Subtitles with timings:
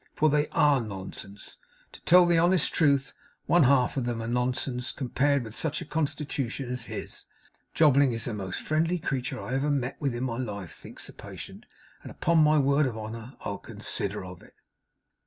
[0.15, 1.59] For they ARE nonsense
[1.91, 3.13] to tell the honest truth,
[3.45, 7.27] one half of them are nonsense compared with such a constitution as his!'
[7.75, 11.13] ['Jobling is the most friendly creature I ever met with in my life,' thinks the
[11.13, 11.67] patient;
[12.01, 14.55] 'and upon my word and honour, I'll consider of it!